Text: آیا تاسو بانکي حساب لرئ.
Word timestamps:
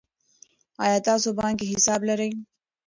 آیا 0.83 0.97
تاسو 1.07 1.29
بانکي 1.39 1.65
حساب 1.73 1.99
لرئ. 2.09 2.31